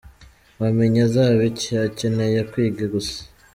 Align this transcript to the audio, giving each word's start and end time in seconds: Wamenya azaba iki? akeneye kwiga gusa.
Wamenya 0.61 0.99
azaba 1.07 1.41
iki? 1.51 1.71
akeneye 1.87 2.39
kwiga 2.51 2.83
gusa. 2.93 3.19